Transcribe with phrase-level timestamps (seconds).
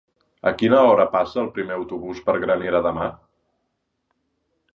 [0.51, 3.11] A quina hora passa el primer autobús per Granera demà?